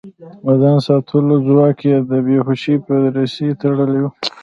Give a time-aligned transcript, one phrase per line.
[0.45, 4.05] د ځان ساتلو ځواک يې د بې هوشۍ په رسۍ تړلی و.